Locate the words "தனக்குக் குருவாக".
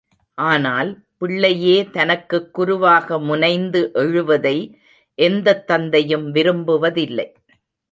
1.85-3.19